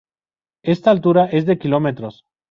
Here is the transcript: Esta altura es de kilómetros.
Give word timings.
Esta 0.63 0.89
altura 0.89 1.27
es 1.27 1.45
de 1.45 1.59
kilómetros. 1.59 2.23